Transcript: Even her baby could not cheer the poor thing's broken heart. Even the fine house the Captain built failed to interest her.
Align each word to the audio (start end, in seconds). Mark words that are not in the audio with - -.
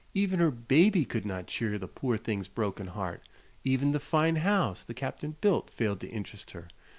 Even 0.15 0.39
her 0.39 0.49
baby 0.49 1.05
could 1.05 1.27
not 1.27 1.45
cheer 1.45 1.77
the 1.77 1.87
poor 1.87 2.17
thing's 2.17 2.47
broken 2.47 2.87
heart. 2.87 3.27
Even 3.63 3.91
the 3.91 3.99
fine 3.99 4.37
house 4.37 4.83
the 4.83 4.95
Captain 4.95 5.35
built 5.41 5.69
failed 5.69 5.99
to 5.99 6.09
interest 6.09 6.49
her. 6.57 6.67